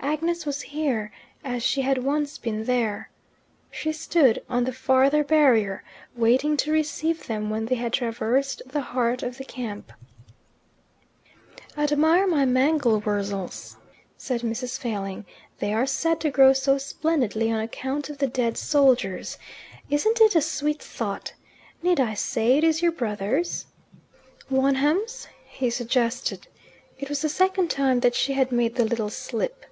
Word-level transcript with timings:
Agnes 0.00 0.46
was 0.46 0.60
here, 0.62 1.10
as 1.42 1.60
she 1.60 1.80
had 1.82 1.98
once 1.98 2.38
been 2.38 2.64
there. 2.66 3.10
She 3.68 3.92
stood 3.92 4.40
on 4.48 4.62
the 4.62 4.72
farther 4.72 5.24
barrier, 5.24 5.82
waiting 6.14 6.56
to 6.58 6.70
receive 6.72 7.26
them 7.26 7.50
when 7.50 7.66
they 7.66 7.74
had 7.74 7.92
traversed 7.94 8.62
the 8.64 8.80
heart 8.80 9.24
of 9.24 9.38
the 9.38 9.44
camp. 9.44 9.92
"Admire 11.76 12.28
my 12.28 12.44
mangel 12.44 13.00
wurzels," 13.00 13.76
said 14.16 14.42
Mrs. 14.42 14.78
Failing. 14.78 15.26
"They 15.58 15.74
are 15.74 15.84
said 15.84 16.20
to 16.20 16.30
grow 16.30 16.52
so 16.52 16.78
splendidly 16.78 17.50
on 17.50 17.58
account 17.58 18.08
of 18.08 18.18
the 18.18 18.28
dead 18.28 18.56
soldiers. 18.56 19.36
Isn't 19.90 20.20
it 20.20 20.36
a 20.36 20.40
sweet 20.40 20.80
thought? 20.82 21.32
Need 21.82 21.98
I 21.98 22.14
say 22.14 22.56
it 22.56 22.62
is 22.62 22.82
your 22.82 22.92
brother's?" 22.92 23.66
"Wonham's?" 24.48 25.26
he 25.44 25.70
suggested. 25.70 26.46
It 27.00 27.08
was 27.08 27.20
the 27.20 27.28
second 27.28 27.68
time 27.68 27.98
that 28.00 28.14
she 28.14 28.34
had 28.34 28.52
made 28.52 28.76
the 28.76 28.84
little 28.84 29.10
slip. 29.10 29.64